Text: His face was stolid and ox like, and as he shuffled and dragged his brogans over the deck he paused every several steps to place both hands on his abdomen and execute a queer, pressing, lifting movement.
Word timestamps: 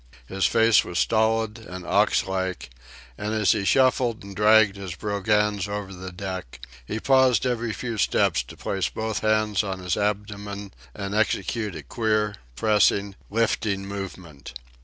His 0.27 0.47
face 0.47 0.83
was 0.83 0.97
stolid 0.97 1.59
and 1.59 1.85
ox 1.85 2.25
like, 2.25 2.71
and 3.19 3.35
as 3.35 3.51
he 3.51 3.63
shuffled 3.65 4.23
and 4.23 4.35
dragged 4.35 4.75
his 4.75 4.95
brogans 4.95 5.67
over 5.67 5.93
the 5.93 6.11
deck 6.11 6.59
he 6.83 6.99
paused 6.99 7.45
every 7.45 7.71
several 7.71 7.99
steps 7.99 8.41
to 8.41 8.57
place 8.57 8.89
both 8.89 9.19
hands 9.19 9.63
on 9.63 9.77
his 9.77 9.95
abdomen 9.95 10.73
and 10.95 11.13
execute 11.13 11.75
a 11.75 11.83
queer, 11.83 12.37
pressing, 12.55 13.13
lifting 13.29 13.85
movement. 13.85 14.53